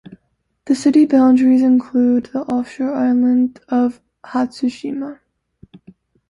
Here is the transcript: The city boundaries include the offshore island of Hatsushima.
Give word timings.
The 0.65 0.73
city 0.73 1.05
boundaries 1.05 1.61
include 1.61 2.31
the 2.33 2.39
offshore 2.45 2.95
island 2.95 3.59
of 3.67 4.01
Hatsushima. 4.25 5.19